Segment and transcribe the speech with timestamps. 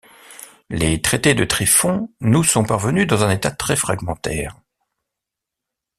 [0.71, 4.57] Les traités de Tryphon nous sont parvenus dans un état très fragmentaire.